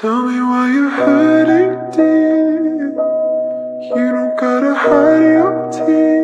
Tell 0.00 0.22
me 0.22 0.40
why 0.40 0.70
you're 0.72 0.90
hurting, 0.90 1.90
dear. 1.90 2.88
You 3.96 4.12
don't 4.12 4.38
gotta 4.38 4.72
hide 4.72 5.22
your 5.22 5.72
tears. 5.72 6.17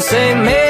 say 0.00 0.34
maybe 0.34 0.69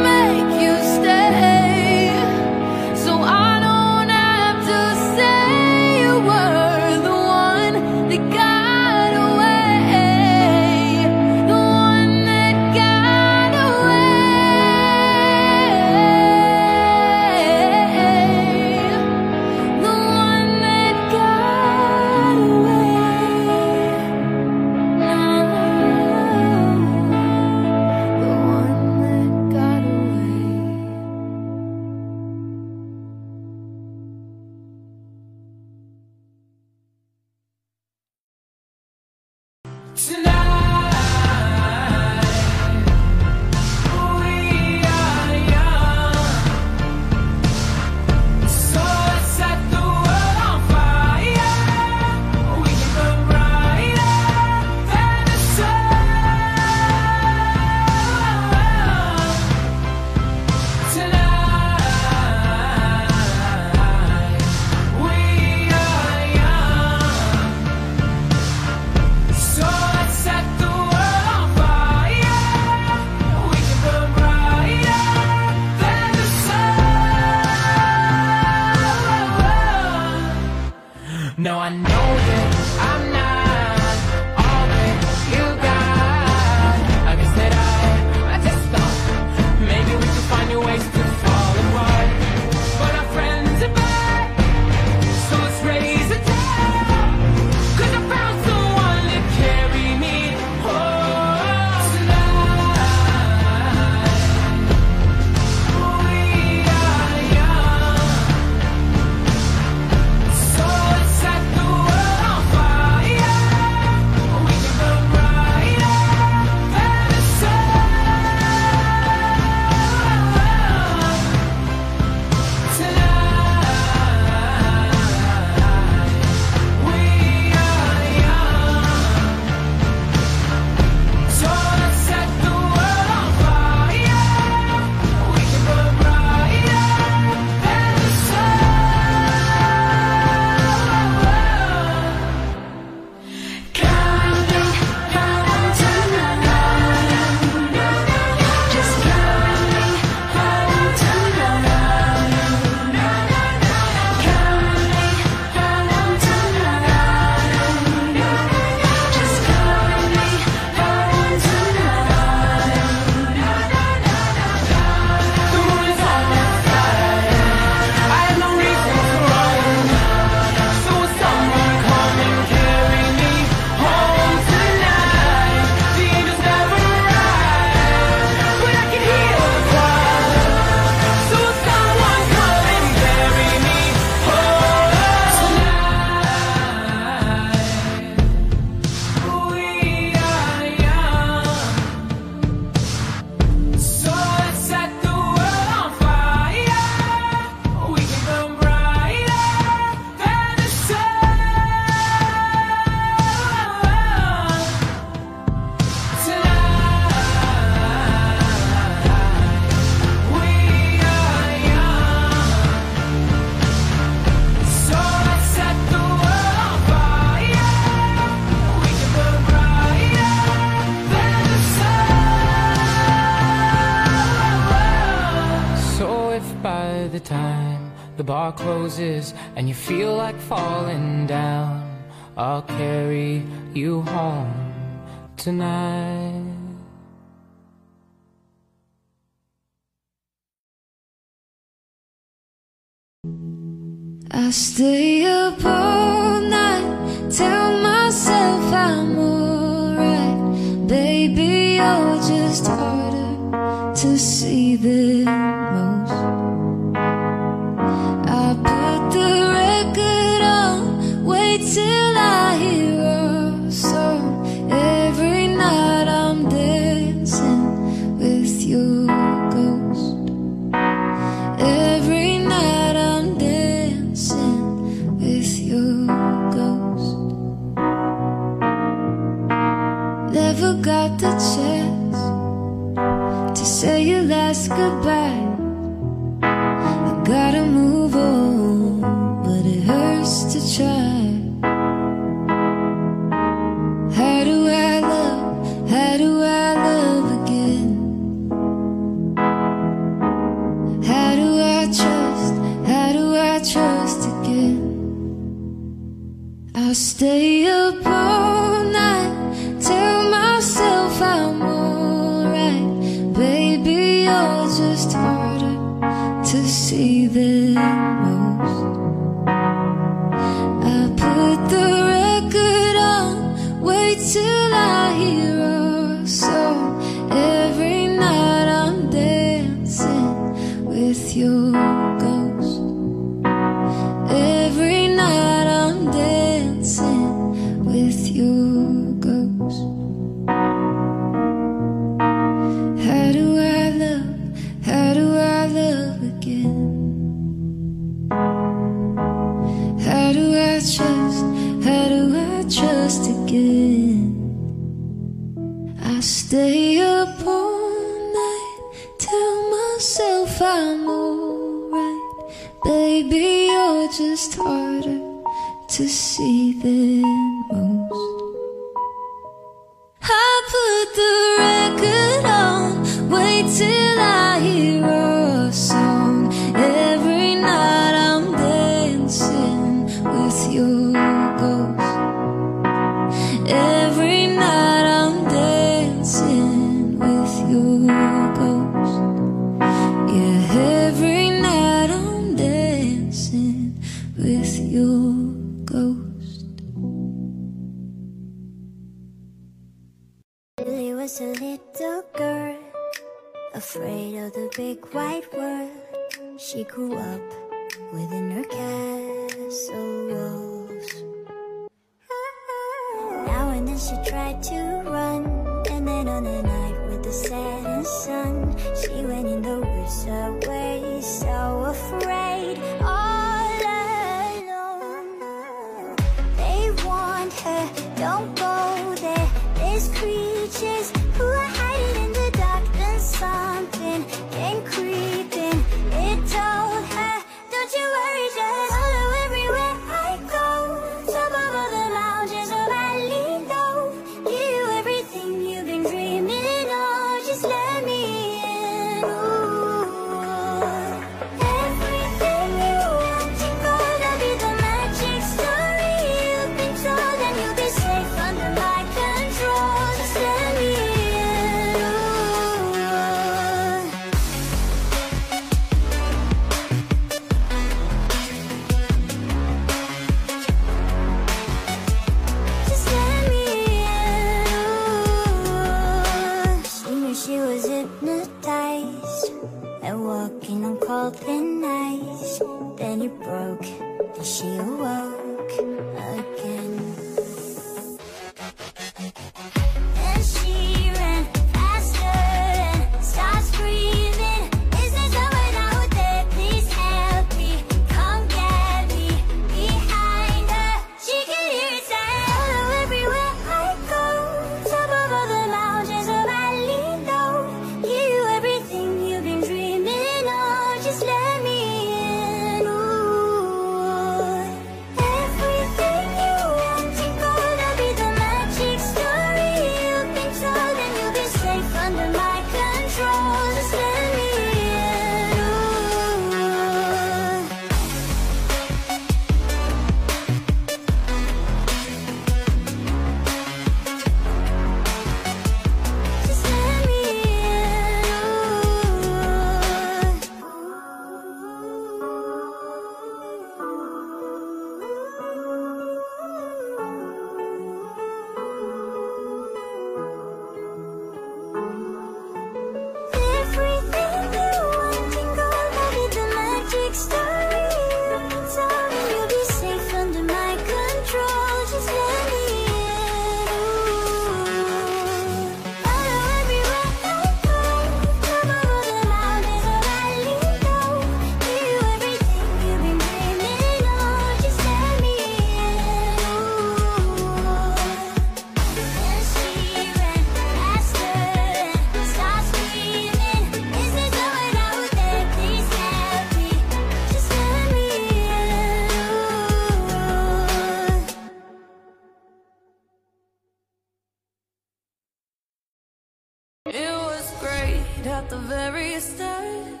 at 598.44 598.50
the 598.50 598.58
very 598.58 599.20
start. 599.20 600.00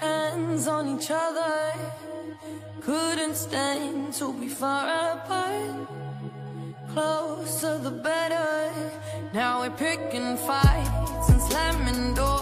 Hands 0.00 0.66
on 0.68 0.84
each 0.96 1.10
other. 1.10 1.72
Couldn't 2.80 3.34
stand 3.34 4.14
to 4.14 4.32
be 4.32 4.48
far 4.48 5.12
apart. 5.12 5.88
Closer 6.92 7.78
the 7.78 7.90
better. 7.90 8.70
Now 9.34 9.60
we're 9.60 9.76
picking 9.76 10.36
fights 10.48 11.28
and 11.28 11.40
slamming 11.42 12.14
doors. 12.14 12.35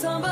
somebody 0.00 0.29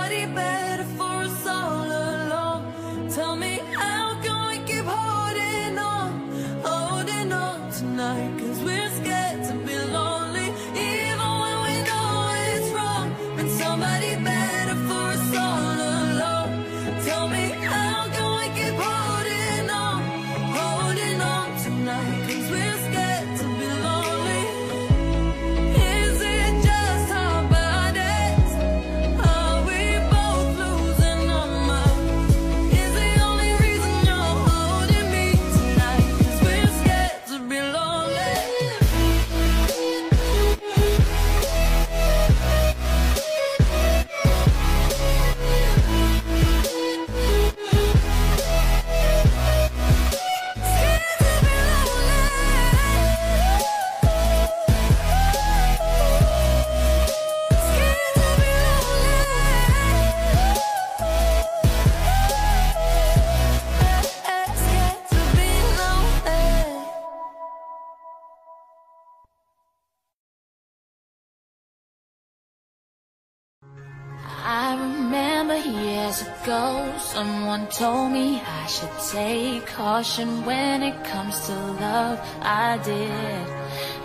Someone 77.59 77.73
told 77.73 78.13
me 78.13 78.41
I 78.41 78.67
should 78.67 78.97
take 79.11 79.67
caution 79.67 80.45
when 80.45 80.83
it 80.85 81.05
comes 81.05 81.41
to 81.47 81.55
love. 81.55 82.21
I 82.41 82.79
did, 82.85 83.47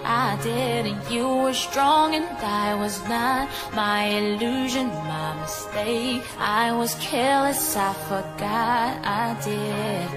I 0.04 0.40
did, 0.42 0.88
and 0.88 1.12
you 1.12 1.28
were 1.28 1.54
strong 1.54 2.16
and 2.16 2.26
I 2.40 2.74
was 2.74 2.98
not. 3.08 3.50
My 3.74 4.06
illusion, 4.06 4.88
my 4.88 5.40
mistake. 5.40 6.24
I 6.40 6.72
was 6.72 6.96
careless, 6.96 7.76
I 7.78 7.94
forgot 8.10 8.92
I 9.06 9.38
did. 9.44 10.08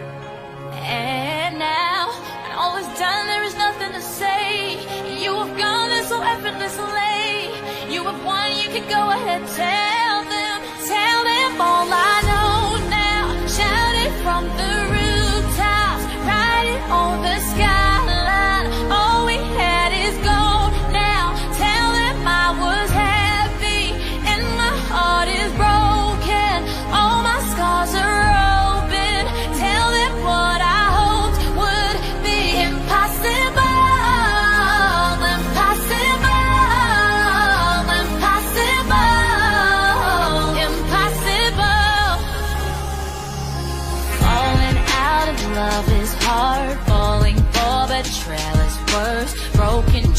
And 0.73 1.59
now, 1.59 2.09
when 2.43 2.53
all 2.53 2.77
is 2.77 2.89
done, 2.99 3.27
there 3.27 3.43
is 3.43 3.55
nothing 3.57 3.93
to 3.93 4.01
say. 4.01 4.77
You 5.23 5.35
have 5.35 5.59
gone 5.59 5.91
there 5.91 6.05
so 6.05 6.23
effortlessly. 6.23 7.93
You 7.93 8.03
have 8.05 8.25
won, 8.25 8.57
you 8.57 8.69
can 8.71 8.89
go 8.89 9.11
ahead, 9.11 9.47
tell. 9.49 10.06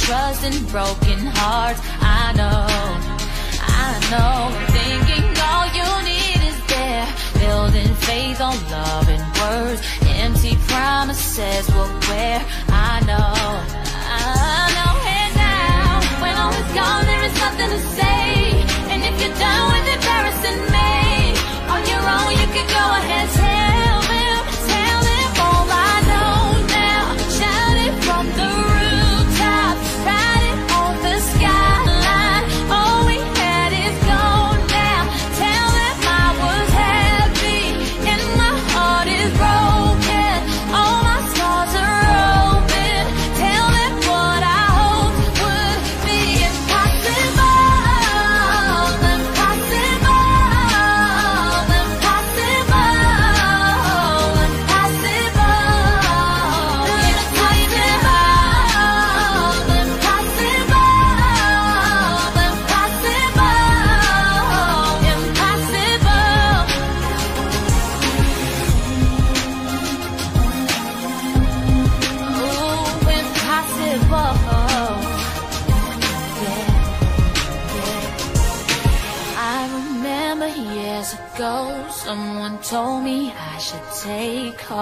trust 0.08 0.44
and 0.46 0.60
broken 0.72 1.20
hearts. 1.36 1.82
I 2.00 2.32
know, 2.40 2.64
I 3.84 3.90
know. 4.12 4.36
Thinking 4.78 5.28
all 5.50 5.68
you 5.78 5.90
need 6.12 6.42
is 6.52 6.60
there. 6.72 7.08
Building 7.44 7.92
faith 8.08 8.40
on 8.40 8.56
love 8.72 9.08
and 9.16 9.26
words. 9.42 9.82
Empty 10.24 10.56
promises 10.72 11.68
will 11.76 11.92
wear 12.08 12.40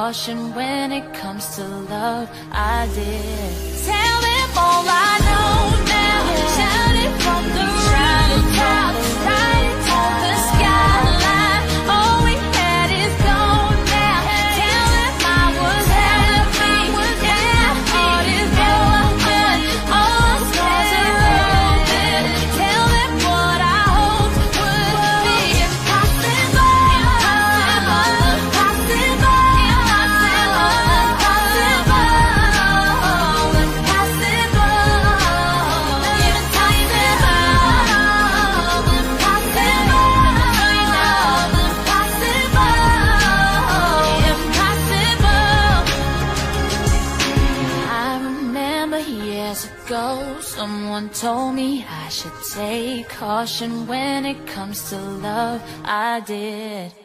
caution 0.06 0.54
when 0.54 0.92
it 0.92 1.14
comes 1.16 1.56
to 1.56 1.64
love. 1.64 2.30
I 2.52 2.88
did. 2.94 3.54
Tell 3.90 4.22
him 4.32 4.50
all 4.56 4.86
I 4.88 5.15
caution 53.46 53.86
when 53.86 54.26
it 54.26 54.48
comes 54.48 54.90
to 54.90 54.98
love. 54.98 55.62
I 55.84 56.20
did. 56.22 57.05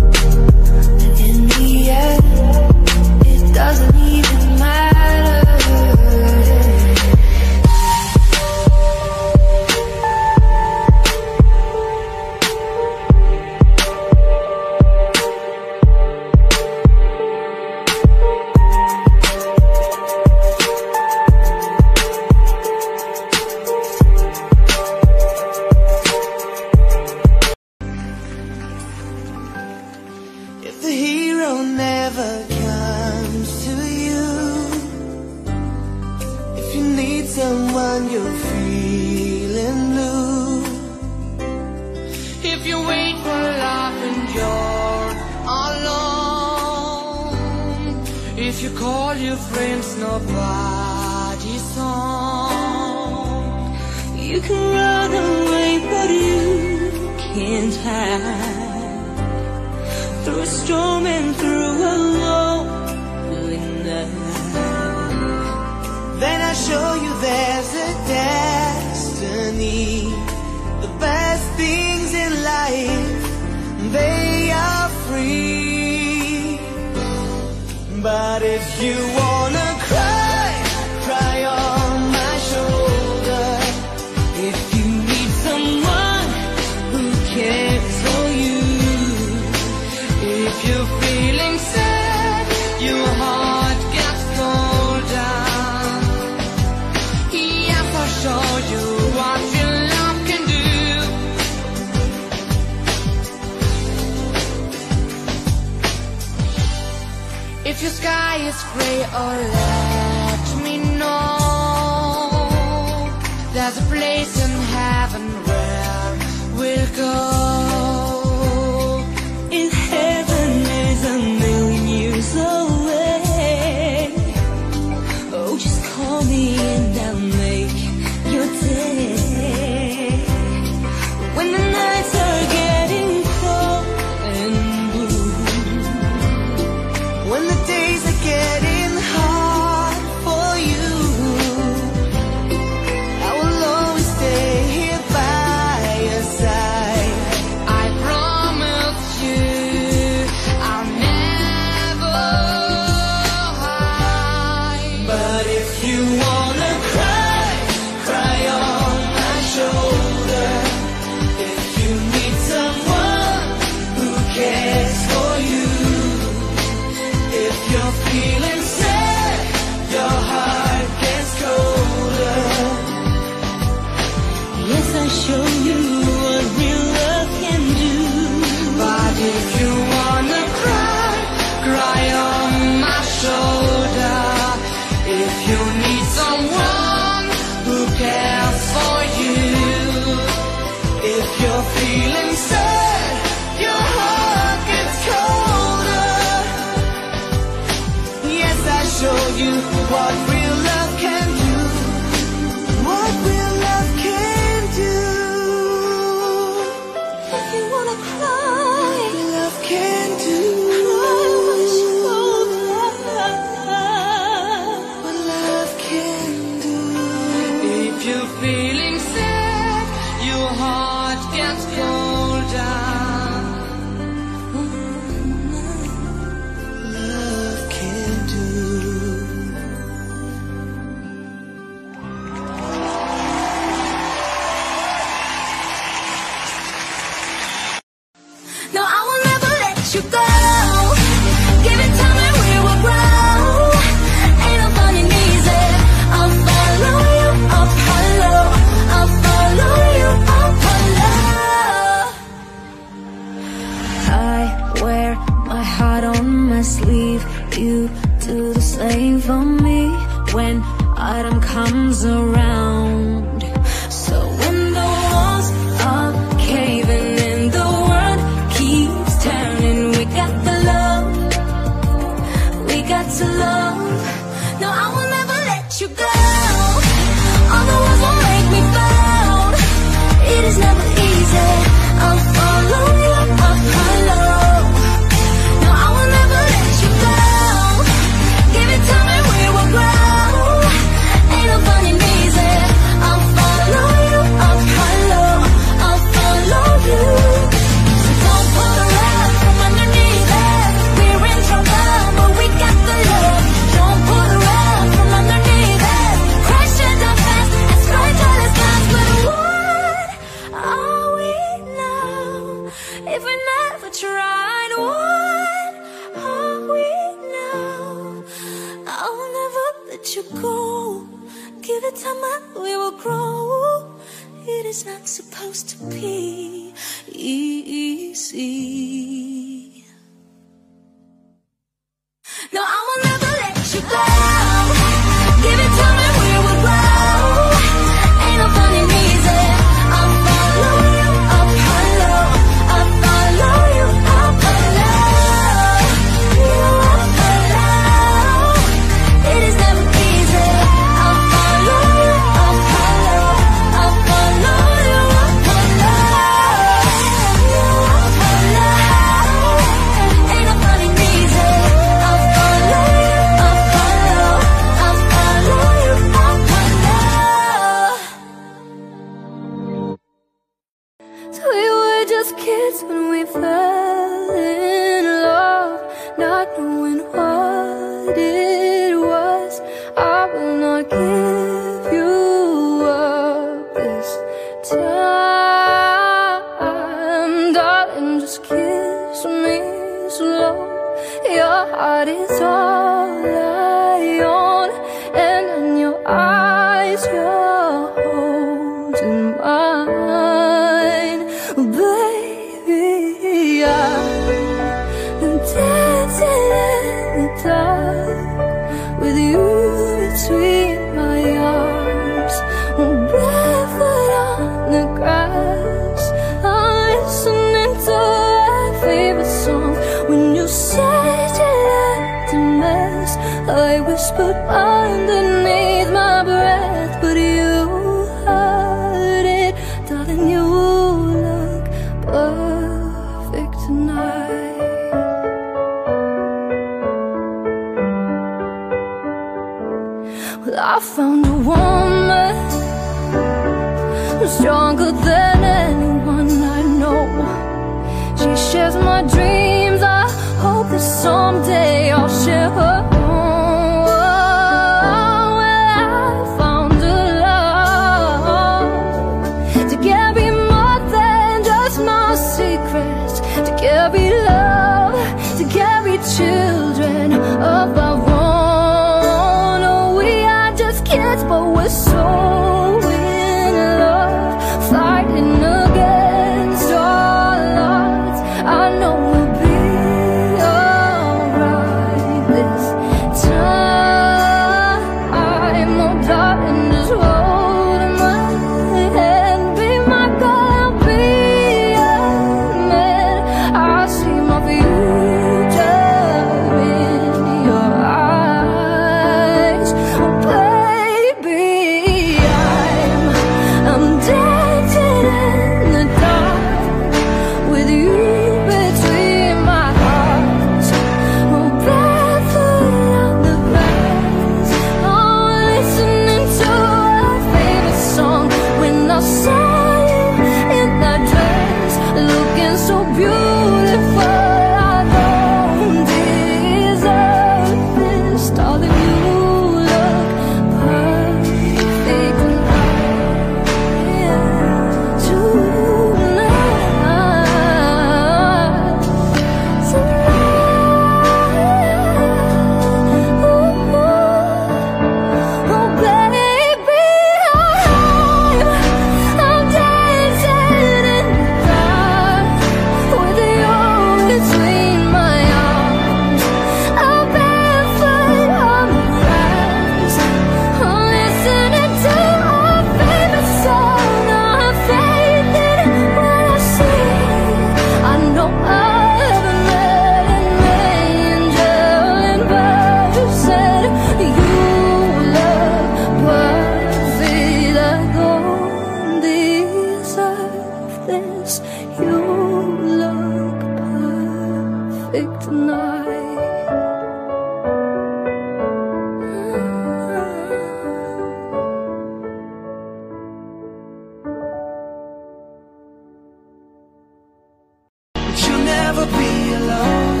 Never 598.76 598.92
be 598.92 599.34
alone. 599.34 600.00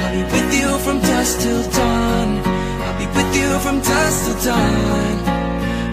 I'll 0.00 0.12
be 0.12 0.22
with 0.32 0.50
you 0.60 0.78
from 0.78 1.00
dusk 1.00 1.40
till 1.40 1.62
dawn. 1.70 2.28
I'll 2.84 2.98
be 2.98 3.06
with 3.06 3.36
you 3.36 3.58
from 3.64 3.80
dusk 3.80 4.24
till 4.24 4.52
dawn. 4.52 5.16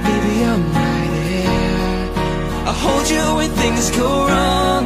Baby, 0.06 0.34
I'm 0.52 0.64
right 0.74 1.14
here. 1.30 2.10
I'll 2.68 2.80
hold 2.86 3.10
you 3.10 3.26
when 3.38 3.50
things 3.52 3.90
go 3.92 4.28
wrong. 4.28 4.86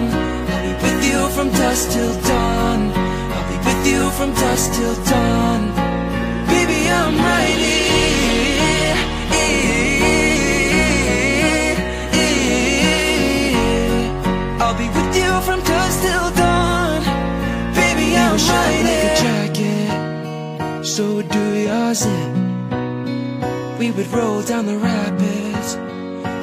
I'll 0.54 0.64
be 0.68 0.74
with 0.86 1.02
you 1.10 1.22
from 1.36 1.50
dusk 1.50 1.92
till 1.92 2.14
dawn. 2.22 2.92
I'll 3.34 3.48
be 3.50 3.58
with 3.68 3.84
you 3.92 4.10
from 4.18 4.30
dusk 4.34 4.74
till 4.74 4.96
dawn. 5.12 5.62
Baby, 6.48 6.80
I'm 6.90 7.18
right 7.18 7.58
here. 7.66 8.05
So 20.96 21.22
do 21.22 21.46
yours. 21.68 22.06
In. 22.06 23.78
We 23.78 23.92
would 23.92 24.08
roll 24.14 24.42
down 24.42 24.66
the 24.66 24.78
rapids 24.78 25.74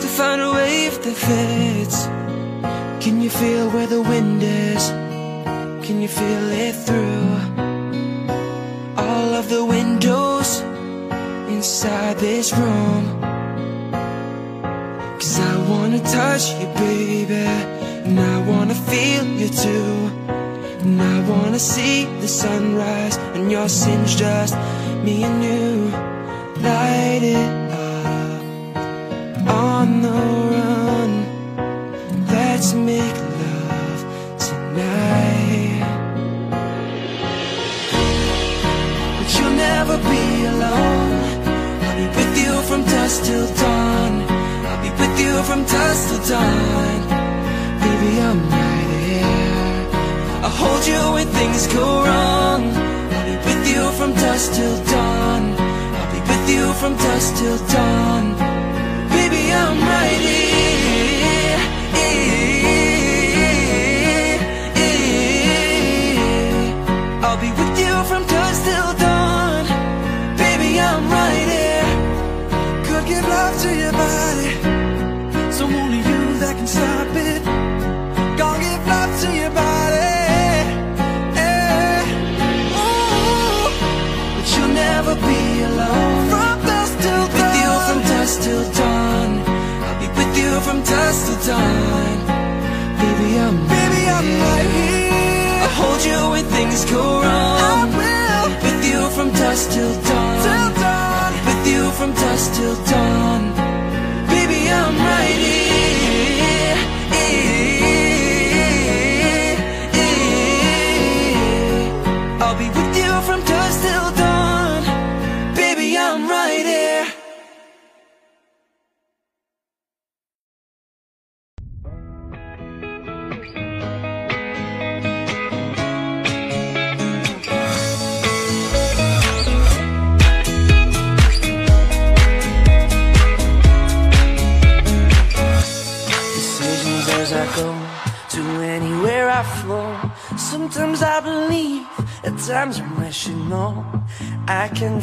to 0.03 0.09
find 0.19 0.43
a 0.43 0.53
wave 0.53 1.03
that 1.05 1.17
fits. 1.27 1.99
Can 3.03 3.23
you 3.23 3.31
feel 3.31 3.71
where 3.71 3.87
the 3.87 4.03
wind 4.03 4.43
is? 4.43 4.85
Can 5.87 6.03
you 6.03 6.09
feel 6.09 6.47
it 6.67 6.75
through 6.87 7.29
all 9.05 9.31
of 9.41 9.49
the 9.49 9.65
windows 9.65 10.61
inside 11.57 12.19
this 12.19 12.53
room? 12.53 13.05
Cause 15.19 15.41
I 15.41 15.55
wanna 15.71 16.01
touch 16.01 16.45
you, 16.61 16.69
baby. 16.85 17.49
And 18.07 18.21
I 18.21 18.37
wanna 18.51 18.75
feel 18.75 19.25
you 19.25 19.49
too. 19.49 20.42
And 20.85 21.01
I 21.01 21.21
wanna 21.31 21.61
see 21.61 22.07
the 22.21 22.27
sunrise 22.27 23.17
and 23.35 23.53
your 23.53 23.69
sins 23.69 24.17
just 24.17 24.55
me 25.05 25.23
and 25.23 25.45
you. 25.45 25.91
Light 26.61 27.23
it 27.23 27.53
up 27.71 28.43
on 29.49 30.03
the 30.03 30.21
run. 30.55 31.11
Let's 32.27 32.75
make 32.75 33.17
love 33.43 34.01
tonight. 34.47 35.87
But 39.19 39.29
you'll 39.39 39.57
never 39.71 39.97
be 39.99 40.25
alone. 40.53 41.13
I'll 41.85 41.97
be 41.97 42.07
with 42.19 42.35
you 42.43 42.53
from 42.69 42.83
dusk 42.85 43.25
till 43.25 43.47
dawn. 43.55 44.13
I'll 44.67 44.83
be 44.83 44.91
with 45.01 45.15
you 45.21 45.43
from 45.45 45.65
dusk 45.65 46.09
till 46.09 46.23
dawn. 46.37 47.02
Hold 50.63 50.85
you 50.87 51.03
when 51.15 51.29
things 51.39 51.67
go 51.79 51.87
wrong. 52.07 52.63
I'll 53.15 53.27
be 53.31 53.37
with 53.49 53.65
you 53.73 53.83
from 53.99 54.11
dusk 54.15 54.47
till 54.57 54.77
dawn. 54.95 55.43
I'll 55.99 56.11
be 56.15 56.21
with 56.31 56.47
you 56.55 56.65
from 56.81 56.93
dusk 56.97 57.29
till 57.41 57.59
dawn. 57.77 58.25
Baby, 59.17 59.43
I'm 59.61 59.79
right 59.93 60.21
here. 60.29 61.61
I'll 67.27 67.41
be 67.47 67.51
with 67.61 67.75
you 67.85 67.95
from 68.11 68.23
dusk 68.27 68.61
till 68.69 68.93
dawn. 69.07 69.65
Baby, 70.43 70.71
I'm 70.89 71.05
right 71.19 71.47
here. 71.55 71.91
Could 72.87 73.05
give 73.11 73.25
love 73.37 73.55
to 73.65 73.71
your 73.83 73.95
body. 74.05 74.51
So 75.57 75.63
only 75.81 76.01
you 76.11 76.21
that 76.43 76.55
can 76.59 76.67
stop 76.67 77.12
from 90.65 90.79
dusk 90.83 91.27
till 91.27 91.55
dawn. 91.55 92.17
Baby, 93.01 93.29
I'm 93.45 93.57
baby, 93.75 94.03
I'm 94.17 94.29
right 94.47 94.71
here. 94.79 95.63
I'll 95.63 95.75
hold 95.81 96.03
you 96.05 96.21
when 96.33 96.45
things 96.57 96.85
go 96.85 97.03
wrong. 97.23 97.59
I 97.71 97.85
will. 97.99 98.47
With 98.65 98.83
you 98.91 99.01
from 99.17 99.29
dusk 99.31 99.71
till 99.71 99.95
dawn. 100.09 100.37
Till 100.47 100.71
dawn. 100.83 101.33
With 101.47 101.67
you 101.73 101.91
from 101.99 102.11
dusk 102.13 102.55
till 102.55 102.77
dawn. 102.91 103.52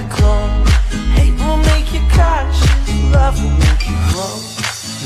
I. 0.00 0.64
Hate 1.16 1.34
will 1.34 1.56
make 1.56 1.92
you 1.92 2.00
cautious, 2.14 3.12
love 3.12 3.34
will 3.42 3.50
make 3.50 3.82
you 3.88 3.96
grow. 4.10 4.34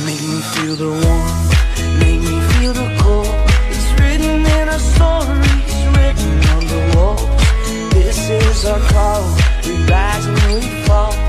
Make 0.04 0.20
me 0.20 0.40
feel 0.52 0.76
the 0.76 0.90
warmth, 0.90 1.98
make 1.98 2.20
me 2.20 2.36
feel 2.52 2.72
the 2.74 2.88
cold. 3.00 3.26
It's 3.72 3.88
written 3.98 4.44
in 4.44 4.68
our 4.68 4.78
stories, 4.78 5.74
written 5.96 6.32
on 6.54 6.62
the 6.72 6.96
walls. 6.96 7.24
This 7.94 8.28
is 8.28 8.66
our 8.66 8.80
call, 8.92 9.22
we 9.64 9.72
rise 9.90 10.26
and 10.26 10.60
we 10.60 10.84
fall. 10.84 11.21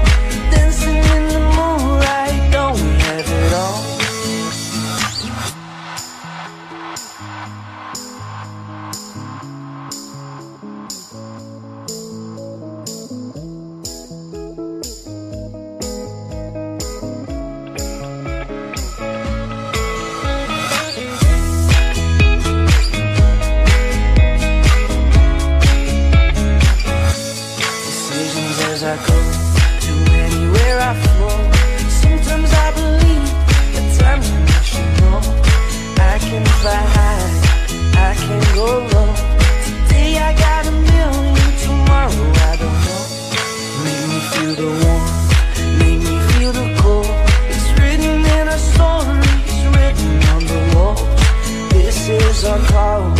Call, 52.73 53.12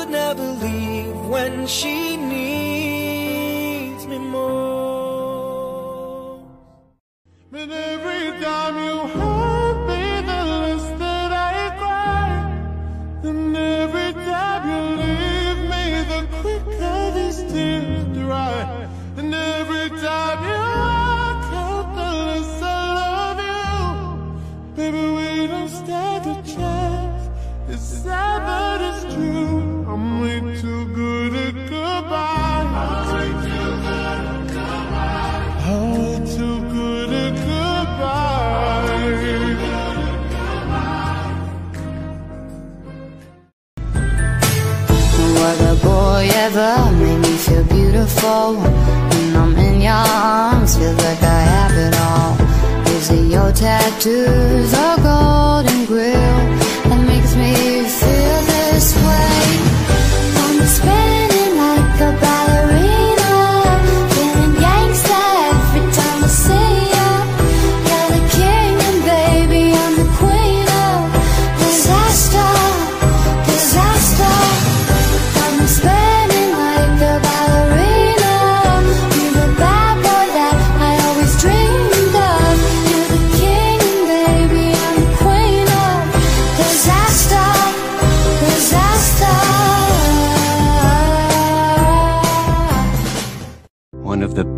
would 0.00 0.08
never 0.08 0.42
leave 0.42 1.14
when 1.26 1.66
she 1.66 2.16
needs 2.16 2.69
beautiful 48.00 48.54
When 48.56 49.36
I'm 49.36 49.56
in 49.56 49.80
your 49.82 49.92
arms, 49.92 50.76
feel 50.76 50.92
like 50.92 51.22
I 51.22 51.40
have 51.54 51.76
it 51.76 51.94
all. 51.98 52.84
These 52.84 53.10
are 53.10 53.24
your 53.24 53.52
tattoos, 53.52 54.72
a 54.72 54.96
golden 55.02 55.86
grill. 55.86 56.69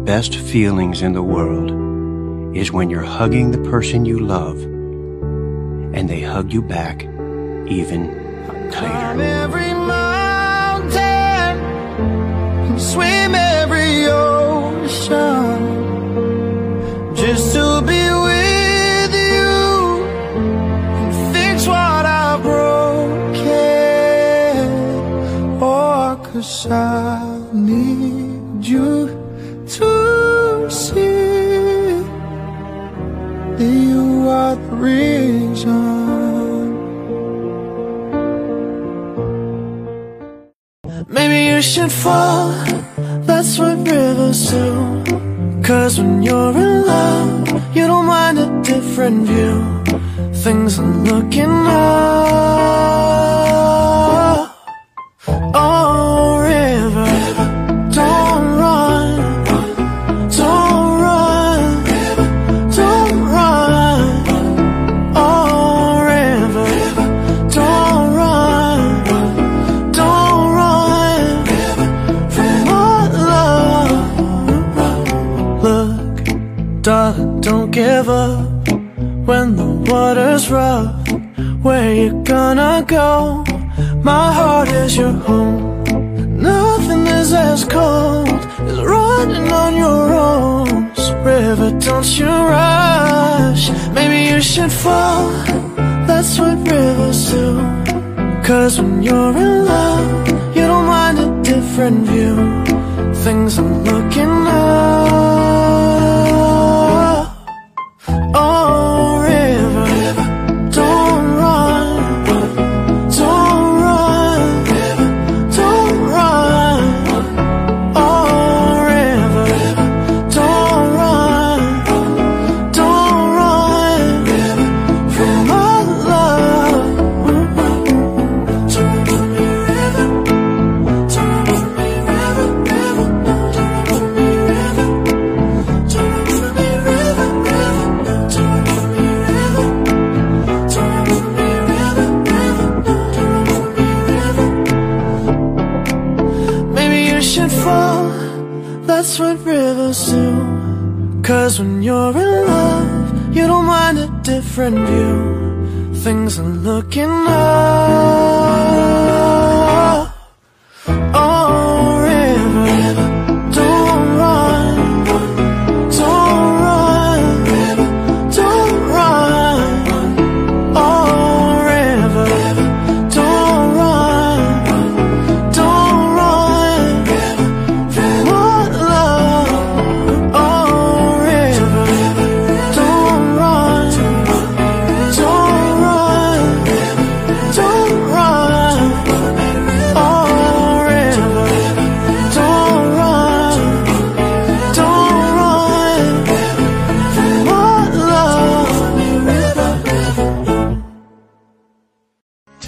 best 0.05 0.35
feelings 0.35 1.01
in 1.01 1.13
the 1.13 1.23
world 1.23 2.57
is 2.57 2.73
when 2.73 2.91
you're 2.91 3.03
hugging 3.03 3.53
the 3.53 3.71
person 3.71 4.05
you 4.05 4.19
love 4.19 4.61
and 5.95 6.11
they 6.11 6.21
hug 6.21 6.53
you 6.53 6.61
back 6.61 7.05
even 7.69 8.22
fall 42.03 42.51
That's 43.29 43.59
what 43.59 43.77
rivers 43.87 44.51
do. 44.51 45.05
Cause 45.63 45.99
when 45.99 46.23
you're 46.23 46.57
in 46.65 46.87
love 46.87 47.77
You 47.77 47.87
don't 47.87 48.07
mind 48.07 48.39
a 48.39 48.49
different 48.63 49.27
view. 49.27 49.55
Things 50.45 50.79
are 50.79 50.95
looking 51.11 51.55
up. 51.67 53.22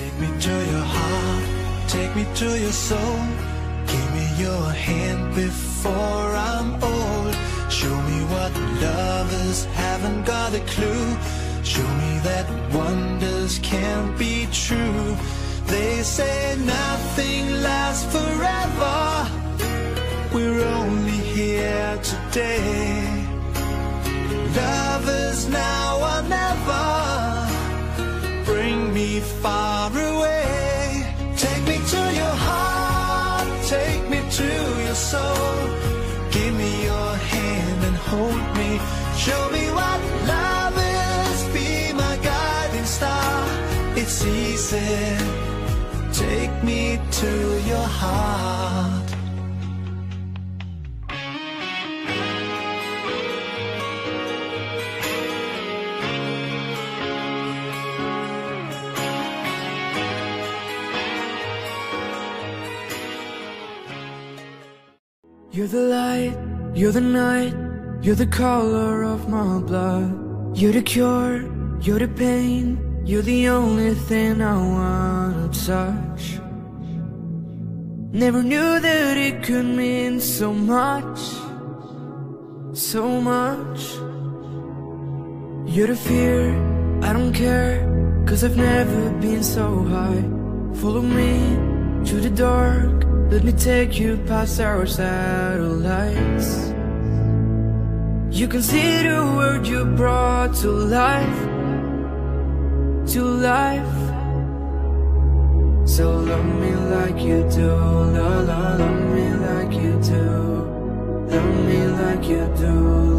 Take 0.05 0.21
me 0.21 0.29
to 0.39 0.55
your 0.73 0.87
heart, 0.97 1.45
take 1.89 2.15
me 2.15 2.27
to 2.35 2.61
your 2.61 2.73
soul. 2.73 3.21
Give 3.87 4.09
me 4.13 4.27
your 4.37 4.69
hand 4.71 5.35
before 5.35 6.29
I'm 6.51 6.75
old. 6.85 7.35
Show 7.73 7.97
me 8.11 8.19
what 8.33 8.53
lovers 8.85 9.65
haven't 9.65 10.27
got 10.27 10.53
a 10.55 10.61
clue. 10.75 11.07
Show 11.65 11.89
me 12.03 12.13
that 12.29 12.47
wonders 12.75 13.59
can't 13.61 14.19
be 14.19 14.47
true. 14.53 15.17
They 15.69 16.03
say 16.03 16.55
nothing 16.59 17.63
lasts 17.63 18.05
forever. 18.15 19.01
We're 20.35 20.67
only 20.81 21.21
here 21.39 21.99
today. 22.03 23.25
Lovers 24.55 25.49
now 25.49 25.97
or 26.11 26.29
never. 26.29 26.54
Far 29.43 29.91
away. 29.91 31.07
Take 31.37 31.63
me 31.71 31.77
to 31.93 32.01
your 32.21 32.37
heart. 32.47 33.49
Take 33.67 34.05
me 34.13 34.21
to 34.39 34.49
your 34.87 34.99
soul. 35.13 35.57
Give 36.31 36.55
me 36.63 36.73
your 36.91 37.13
hand 37.33 37.81
and 37.89 37.97
hold 38.11 38.47
me. 38.59 38.71
Show 39.25 39.43
me 39.57 39.65
what 39.79 40.01
love 40.33 40.77
is. 40.79 41.39
Be 41.57 41.93
my 41.93 42.17
guiding 42.31 42.89
star. 42.97 43.35
It's 43.97 44.25
easy. 44.25 45.17
Take 46.13 46.55
me 46.63 46.99
to 47.21 47.33
your 47.71 47.89
heart. 48.01 49.04
You're 65.55 65.69
the 65.69 65.83
light, 65.83 66.37
you're 66.75 66.91
the 66.91 67.01
night, 67.01 67.55
you're 68.03 68.17
the 68.17 68.27
color 68.27 69.05
of 69.05 69.29
my 69.29 69.61
blood. 69.61 70.59
You're 70.59 70.73
the 70.73 70.83
cure, 70.83 71.49
you're 71.81 72.01
the 72.01 72.09
pain, 72.09 73.05
you're 73.07 73.23
the 73.23 73.51
only 73.51 73.95
thing 73.95 74.43
I 74.43 74.57
wanna 74.57 75.49
touch. 75.53 76.41
Never 78.11 78.43
knew 78.43 78.81
that 78.81 79.17
it 79.17 79.45
could 79.45 79.65
mean 79.65 80.19
so 80.19 80.53
much, 80.53 81.21
so 82.73 83.21
much. 83.21 83.95
You're 85.73 85.87
the 85.87 86.01
fear, 86.09 86.51
I 87.01 87.13
don't 87.13 87.33
care, 87.33 87.79
cause 88.27 88.43
I've 88.43 88.57
never 88.57 89.11
been 89.21 89.45
so 89.45 89.85
high. 89.85 90.25
Follow 90.81 91.03
me 91.03 91.74
to 92.05 92.21
the 92.21 92.31
dark, 92.31 93.05
let 93.31 93.45
me 93.45 93.53
take 93.53 93.99
you 93.99 94.19
past 94.27 94.61
our 94.61 94.85
satellites. 94.85 96.69
You 98.31 98.47
can 98.47 98.63
see 98.63 99.03
the 99.03 99.23
world 99.37 99.67
you 99.67 99.85
brought 99.97 100.55
to 100.57 100.71
life, 100.71 101.41
to 103.13 103.23
life. 103.23 103.97
So 105.89 106.11
love 106.19 106.45
me 106.45 106.75
like 106.75 107.21
you 107.23 107.49
do, 107.49 107.73
la 107.73 108.41
la, 108.41 108.75
love 108.77 109.03
me 109.15 109.27
like 109.49 109.73
you 109.73 109.93
do. 110.03 110.25
Love 111.33 111.67
me 111.67 111.87
like 111.87 112.25
you 112.29 112.45
do, 112.59 112.75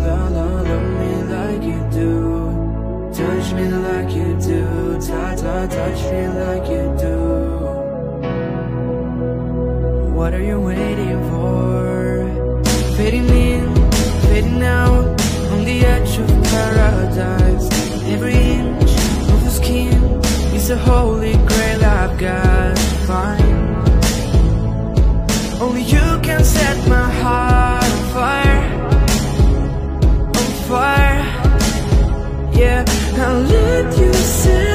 la 0.06 0.28
la, 0.28 0.62
love 0.62 0.90
me 1.00 1.14
like 1.34 1.64
you 1.64 1.82
do. 1.92 2.12
Touch 3.14 3.54
me 3.54 3.68
like 3.68 4.12
you 4.14 4.38
do, 4.40 5.00
ta 5.02 5.36
ta, 5.36 5.66
touch 5.66 6.02
me 6.12 6.28
like 6.28 6.70
you 6.70 6.96
do. 7.00 7.55
What 10.26 10.34
are 10.34 10.42
you 10.42 10.60
waiting 10.60 11.22
for? 11.30 12.26
Fading 12.98 13.30
in, 13.30 13.76
fading 14.22 14.64
out 14.64 15.06
On 15.52 15.64
the 15.64 15.86
edge 15.86 16.18
of 16.18 16.28
paradise. 16.46 17.68
Every 18.14 18.34
inch 18.34 18.90
of 19.34 19.40
your 19.44 19.52
skin 19.52 20.02
Is 20.58 20.72
a 20.72 20.78
holy 20.78 21.34
grail 21.50 21.86
I've 21.86 22.18
got. 22.18 22.76
To 22.76 22.96
find 23.06 23.78
Only 25.62 25.84
you 25.84 26.08
can 26.24 26.44
set 26.44 26.78
my 26.90 27.08
heart 27.22 27.84
on 27.84 28.04
fire. 28.18 28.64
On 30.40 30.50
fire. 30.70 31.24
Yeah, 32.52 32.84
I'll 33.24 33.42
let 33.42 33.96
you 34.00 34.12
set 34.12 34.75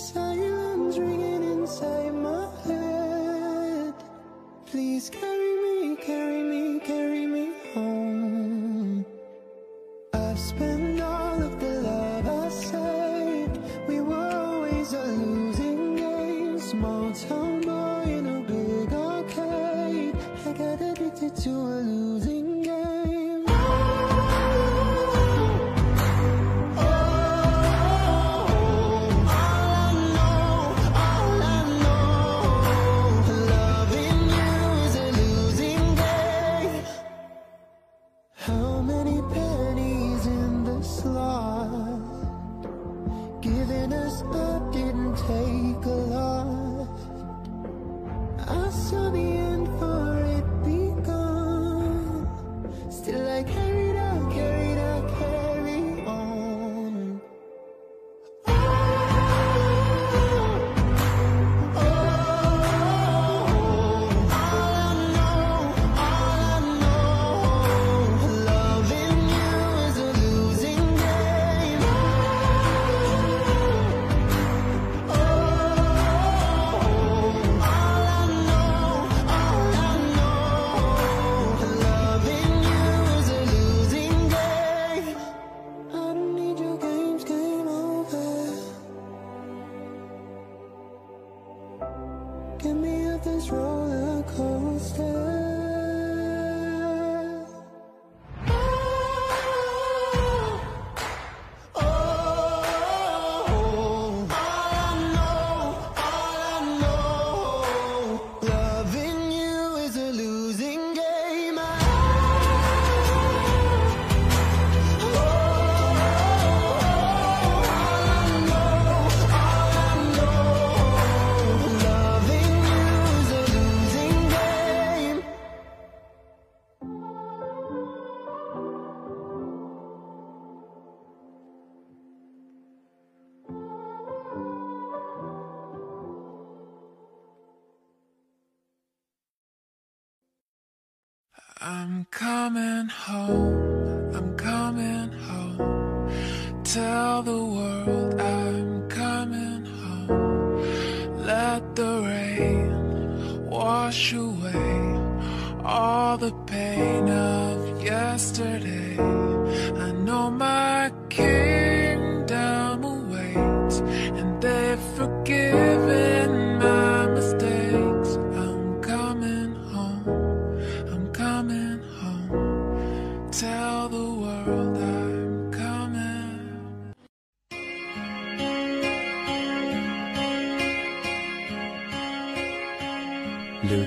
Silence 0.00 0.96
ringing 0.96 1.44
inside 1.44 2.14
my 2.14 2.48
head. 2.64 3.92
Please 4.64 5.10
carry 5.10 5.54
me, 5.62 5.96
carry 5.96 6.42
me, 6.42 6.80
carry 6.80 7.26
me 7.26 7.52
home. 7.74 9.04
I've 10.14 10.38
spent 10.38 11.02
all 11.02 11.42
of 11.42 11.60
the 11.60 11.82
love 11.82 12.26
I 12.26 12.48
saved. 12.48 13.58
We 13.86 14.00
were 14.00 14.14
always 14.16 14.94
a 14.94 15.04
losing 15.04 15.96
game. 15.96 16.58
Small 16.58 17.12
town 17.12 17.60
boy 17.60 18.04
in 18.06 18.26
a 18.26 18.40
big 18.40 18.92
arcade. 18.94 20.16
I 20.46 20.52
got 20.54 20.80
addicted 20.80 21.36
to 21.44 21.50
a 21.50 21.76
losing 21.84 22.19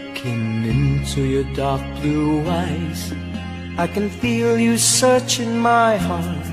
Looking 0.04 0.66
into 0.66 1.24
your 1.24 1.44
dark 1.54 1.82
blue 2.02 2.48
eyes, 2.48 3.14
I 3.78 3.88
can 3.88 4.10
feel 4.10 4.60
you 4.60 4.78
searching 4.78 5.58
my 5.58 5.96
heart. 5.98 6.46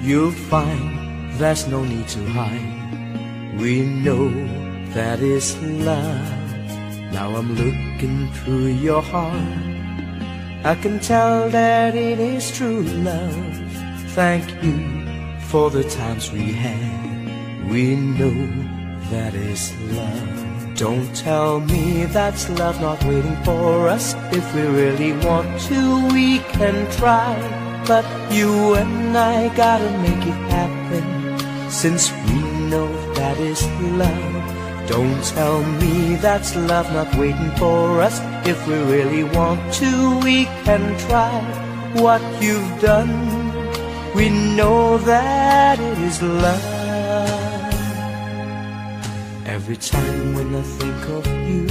You'll 0.00 0.30
find 0.30 1.32
there's 1.38 1.66
no 1.66 1.84
need 1.84 2.08
to 2.08 2.24
hide. 2.30 3.58
We 3.60 3.82
know 3.82 4.30
that 4.94 5.20
is 5.20 5.56
love. 5.62 6.30
Now 7.12 7.34
I'm 7.36 7.54
looking 7.54 8.30
through 8.32 8.66
your 8.66 9.02
heart. 9.02 9.58
I 10.64 10.74
can 10.80 11.00
tell 11.00 11.50
that 11.50 11.96
it 11.96 12.20
is 12.20 12.56
true 12.56 12.82
love. 12.82 13.58
Thank 14.14 14.46
you 14.62 14.78
for 15.48 15.70
the 15.70 15.84
times 15.84 16.30
we 16.32 16.52
had. 16.52 17.70
We 17.70 17.96
know 17.96 18.38
that 19.10 19.34
is 19.34 19.72
love. 19.92 20.47
Don't 20.78 21.12
tell 21.12 21.58
me 21.58 22.04
that's 22.04 22.48
love 22.50 22.80
not 22.80 23.02
waiting 23.02 23.34
for 23.42 23.88
us. 23.88 24.14
If 24.30 24.54
we 24.54 24.62
really 24.62 25.12
want 25.26 25.60
to, 25.62 26.08
we 26.14 26.38
can 26.54 26.88
try. 26.92 27.34
But 27.84 28.06
you 28.30 28.74
and 28.74 29.18
I 29.18 29.52
gotta 29.56 29.90
make 29.98 30.24
it 30.24 30.40
happen. 30.54 31.68
Since 31.68 32.12
we 32.12 32.38
know 32.70 32.86
that 33.14 33.38
is 33.38 33.60
love. 33.98 34.86
Don't 34.86 35.20
tell 35.24 35.64
me 35.82 36.14
that's 36.14 36.54
love 36.54 36.86
not 36.92 37.12
waiting 37.16 37.50
for 37.56 38.00
us. 38.00 38.20
If 38.46 38.64
we 38.68 38.74
really 38.74 39.24
want 39.24 39.60
to, 39.82 40.20
we 40.20 40.44
can 40.62 40.96
try. 41.08 41.42
What 41.94 42.22
you've 42.40 42.80
done, 42.80 43.12
we 44.14 44.30
know 44.30 44.96
that 44.98 45.80
it 45.80 45.98
is 45.98 46.22
love. 46.22 46.77
Every 49.68 49.84
time 49.84 50.32
when 50.32 50.54
I 50.54 50.62
think 50.62 51.08
of 51.10 51.26
you, 51.46 51.66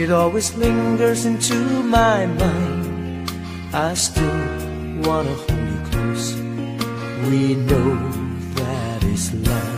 it 0.00 0.12
always 0.12 0.54
lingers 0.54 1.26
into 1.26 1.56
my 1.82 2.26
mind. 2.26 3.28
I 3.72 3.92
still 3.94 4.38
wanna 5.02 5.34
hold 5.34 5.66
you 5.72 5.80
close. 5.90 6.34
We 7.28 7.56
know 7.56 7.96
that 8.54 9.02
is 9.02 9.34
love. 9.34 9.75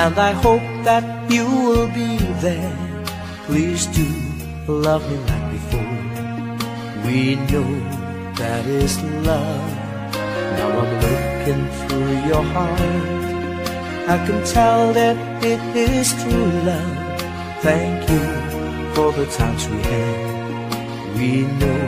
And 0.00 0.18
I 0.18 0.32
hope 0.32 0.68
that 0.88 1.04
you 1.30 1.44
will 1.44 1.88
be 1.88 2.16
there. 2.46 2.76
Please 3.46 3.84
do 3.98 4.06
love 4.66 5.02
me 5.10 5.16
like 5.28 5.46
before. 5.56 5.96
We 7.04 7.36
know 7.50 7.70
that 8.40 8.64
is 8.64 8.94
love. 9.28 9.70
Now 10.56 10.70
I'm 10.80 10.92
looking 11.04 11.64
through 11.80 12.12
your 12.30 12.44
heart. 12.54 12.80
I 14.14 14.16
can 14.26 14.40
tell 14.56 14.92
that 14.94 15.16
it 15.44 15.62
is 15.76 16.06
true 16.22 16.52
love. 16.70 16.96
Thank 17.68 18.08
you 18.12 18.24
for 18.94 19.12
the 19.12 19.26
times 19.38 19.68
we 19.68 19.80
had. 19.92 21.14
We 21.18 21.30
know 21.60 21.84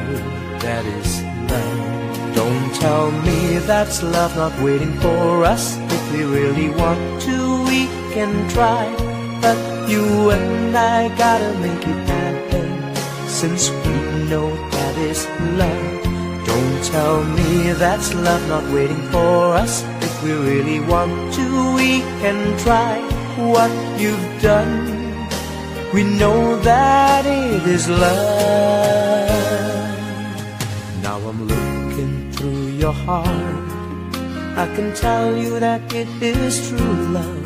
that 0.64 0.84
is 0.98 1.10
love. 1.50 2.34
Don't 2.34 2.74
tell 2.74 3.10
me 3.26 3.38
that's 3.70 4.02
love 4.02 4.36
not 4.36 4.54
waiting 4.62 4.94
for 5.00 5.44
us. 5.44 5.78
If 5.96 6.12
we 6.12 6.24
really 6.24 6.68
want 6.82 7.22
to, 7.22 7.41
can 8.12 8.32
try. 8.50 8.84
But 9.40 9.58
you 9.88 10.30
and 10.30 10.76
I 10.76 11.08
gotta 11.16 11.52
make 11.58 11.82
it 11.92 12.00
happen. 12.08 12.68
Since 13.26 13.70
we 13.70 13.94
know 14.30 14.48
that 14.70 14.96
is 14.98 15.26
love. 15.58 16.02
Don't 16.46 16.84
tell 16.84 17.24
me 17.24 17.72
that's 17.72 18.14
love 18.14 18.46
not 18.48 18.64
waiting 18.72 19.02
for 19.10 19.54
us. 19.62 19.82
If 20.00 20.22
we 20.22 20.32
really 20.32 20.80
want 20.80 21.34
to, 21.34 21.74
we 21.74 22.00
can 22.22 22.38
try. 22.58 23.00
What 23.52 23.72
you've 23.98 24.42
done, 24.42 24.72
we 25.94 26.04
know 26.04 26.60
that 26.60 27.24
it 27.24 27.66
is 27.66 27.88
love. 27.88 29.32
Now 31.02 31.16
I'm 31.28 31.48
looking 31.48 32.30
through 32.32 32.66
your 32.82 32.92
heart. 32.92 33.72
I 34.54 34.66
can 34.76 34.94
tell 34.94 35.34
you 35.34 35.58
that 35.60 35.80
it 35.94 36.08
is 36.22 36.68
true 36.68 36.94
love. 37.16 37.41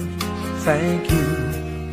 Thank 0.67 1.13
you 1.13 1.27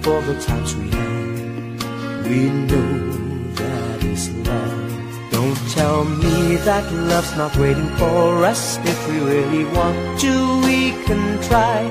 for 0.01 0.19
the 0.23 0.33
times 0.41 0.75
we 0.75 0.89
had. 0.89 2.25
We 2.25 2.49
know 2.49 3.53
that 3.53 4.03
is 4.03 4.31
love. 4.47 5.29
Don't 5.29 5.61
tell 5.69 6.03
me 6.05 6.55
that 6.55 6.91
love's 6.91 7.37
not 7.37 7.55
waiting 7.57 7.87
for 7.97 8.43
us. 8.43 8.79
If 8.79 8.97
we 9.07 9.19
really 9.19 9.65
want 9.65 10.19
to, 10.21 10.33
we 10.65 10.89
can 11.05 11.39
try. 11.43 11.85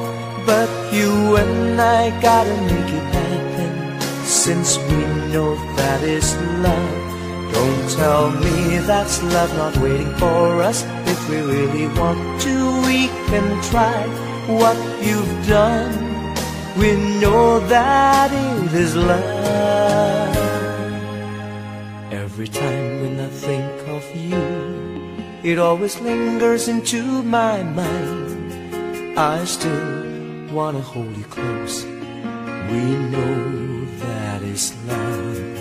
But 0.45 0.69
you 0.93 1.37
and 1.37 1.81
I 1.81 2.11
gotta 2.21 2.57
make 2.63 2.93
it 2.99 3.07
happen. 3.15 4.01
Since 4.25 4.79
we 4.79 5.07
know 5.31 5.55
that 5.77 6.03
is 6.03 6.35
love. 6.67 7.55
Don't 7.55 7.91
tell 7.91 8.29
me 8.33 8.79
that's 8.79 9.23
love 9.23 9.55
not 9.57 9.77
waiting 9.77 10.13
for 10.17 10.61
us. 10.61 10.83
If 11.07 11.29
we 11.31 11.43
really 11.43 11.87
want 11.97 12.41
to, 12.41 12.55
we 12.89 13.07
can 13.31 13.47
try. 13.71 14.03
What 14.49 14.77
you've 15.01 15.47
done, 15.47 16.12
we 16.77 16.97
know 17.21 17.61
that 17.69 18.33
it 18.33 18.73
is 18.73 18.97
love. 18.97 20.37
Every 22.11 22.49
time 22.49 23.03
when 23.03 23.21
I 23.21 23.29
think 23.29 23.89
of 23.89 24.05
you, 24.17 24.43
it 25.43 25.59
always 25.59 26.01
lingers 26.01 26.69
into 26.69 27.23
my 27.23 27.63
mind. 27.63 29.19
I 29.19 29.45
still 29.45 30.07
wanna 30.53 30.81
hold 30.81 31.15
you 31.17 31.25
close. 31.25 31.85
We 31.85 32.83
know 33.13 33.85
that 34.05 34.43
is 34.43 34.75
love. 34.87 35.52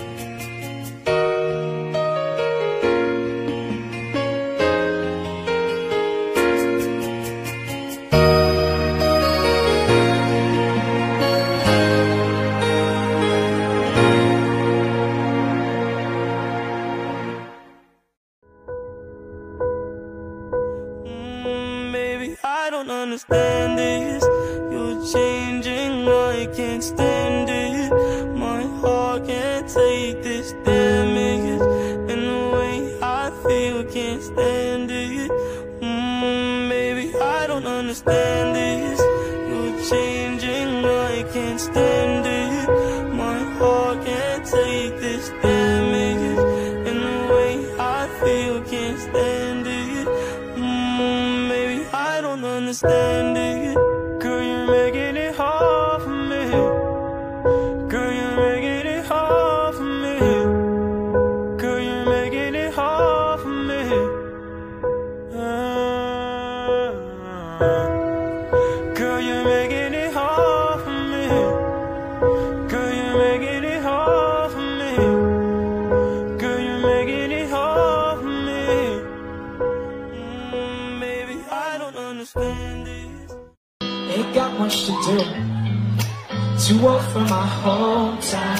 To 86.66 86.74
work 86.78 87.02
for 87.10 87.18
my 87.18 87.46
hometown, 87.64 88.56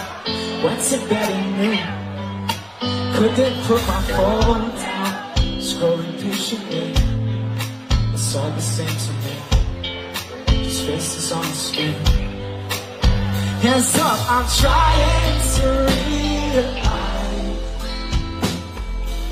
to 0.90 0.96
bed 1.08 1.30
at 1.30 1.46
noon. 1.56 1.86
Couldn't 3.14 3.56
put 3.62 3.80
my 3.86 4.00
phone 4.16 4.70
down, 4.74 5.12
scrolling 5.60 6.20
patiently. 6.20 6.94
It's 8.12 8.34
all 8.34 8.50
the 8.50 8.60
same 8.60 8.96
to 9.04 9.12
me. 9.22 9.34
Just 10.64 10.82
faces 10.84 11.30
on 11.30 11.42
the 11.42 11.54
screen. 11.54 11.94
Hands 13.62 13.94
up, 13.98 14.18
I'm 14.32 14.46
trying 14.60 15.40
to 15.54 15.66
realize 15.94 16.82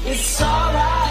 it's 0.06 0.42
alright 0.42 1.09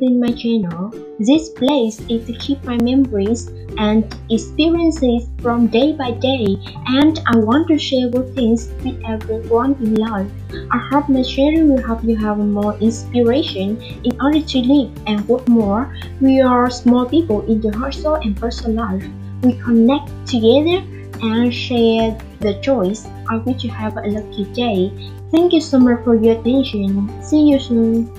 visiting 0.00 0.20
my 0.20 0.32
channel. 0.32 0.92
This 1.18 1.50
place 1.50 2.00
is 2.08 2.26
to 2.26 2.32
keep 2.34 2.62
my 2.64 2.76
memories 2.78 3.48
and 3.78 4.04
experiences 4.30 5.28
from 5.40 5.68
day 5.68 5.92
by 5.92 6.12
day 6.12 6.56
and 6.86 7.20
I 7.26 7.36
want 7.36 7.68
to 7.68 7.78
share 7.78 8.08
good 8.08 8.34
things 8.34 8.70
with 8.84 9.00
everyone 9.06 9.74
in 9.74 9.94
life. 9.94 10.30
I 10.70 10.78
hope 10.90 11.08
my 11.08 11.22
sharing 11.22 11.68
will 11.68 11.82
help 11.82 12.02
you 12.04 12.16
have 12.16 12.38
more 12.38 12.76
inspiration 12.78 13.80
in 14.04 14.20
order 14.20 14.40
to 14.40 14.58
live 14.58 14.90
and 15.06 15.26
work 15.28 15.46
more. 15.48 15.94
We 16.20 16.40
are 16.40 16.70
small 16.70 17.06
people 17.06 17.42
in 17.46 17.60
the 17.60 17.76
hustle 17.76 18.14
and 18.14 18.36
personal 18.36 18.76
life. 18.76 19.04
We 19.42 19.54
connect 19.54 20.10
together 20.26 20.82
and 21.22 21.54
share 21.54 22.18
the 22.40 22.54
joys. 22.60 23.06
I 23.28 23.36
wish 23.36 23.64
you 23.64 23.70
have 23.70 23.96
a 23.96 24.08
lucky 24.08 24.44
day. 24.52 24.90
Thank 25.30 25.52
you 25.52 25.60
so 25.60 25.78
much 25.78 26.02
for 26.04 26.16
your 26.16 26.40
attention. 26.40 27.22
See 27.22 27.50
you 27.50 27.60
soon. 27.60 28.10